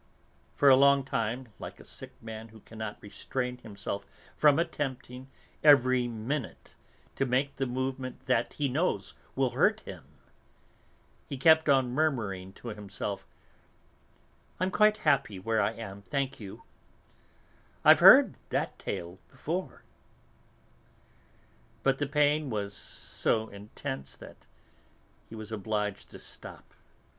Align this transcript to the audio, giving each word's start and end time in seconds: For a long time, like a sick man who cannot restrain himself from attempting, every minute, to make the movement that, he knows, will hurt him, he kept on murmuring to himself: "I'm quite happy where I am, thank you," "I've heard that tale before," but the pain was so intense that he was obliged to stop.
For 0.55 0.67
a 0.67 0.75
long 0.75 1.03
time, 1.03 1.49
like 1.59 1.79
a 1.79 1.85
sick 1.85 2.13
man 2.23 2.47
who 2.47 2.61
cannot 2.61 2.97
restrain 3.01 3.59
himself 3.59 4.03
from 4.35 4.57
attempting, 4.57 5.29
every 5.63 6.07
minute, 6.07 6.73
to 7.15 7.23
make 7.27 7.55
the 7.57 7.67
movement 7.67 8.25
that, 8.25 8.53
he 8.53 8.67
knows, 8.67 9.13
will 9.35 9.51
hurt 9.51 9.81
him, 9.81 10.05
he 11.29 11.37
kept 11.37 11.69
on 11.69 11.91
murmuring 11.91 12.51
to 12.53 12.69
himself: 12.69 13.27
"I'm 14.59 14.71
quite 14.71 14.97
happy 15.05 15.37
where 15.37 15.61
I 15.61 15.73
am, 15.73 16.01
thank 16.01 16.39
you," 16.39 16.63
"I've 17.85 17.99
heard 17.99 18.37
that 18.49 18.79
tale 18.79 19.19
before," 19.29 19.83
but 21.83 21.99
the 21.99 22.07
pain 22.07 22.49
was 22.49 22.73
so 22.75 23.49
intense 23.49 24.15
that 24.15 24.47
he 25.29 25.35
was 25.35 25.51
obliged 25.51 26.09
to 26.09 26.17
stop. 26.17 26.73